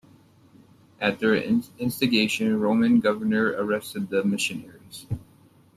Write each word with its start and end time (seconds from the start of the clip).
At 0.99 1.19
their 1.19 1.35
instigation, 1.35 2.59
Roman 2.59 3.01
Governor 3.01 3.49
arrested 3.51 4.09
the 4.09 4.23
missionaries. 4.23 5.05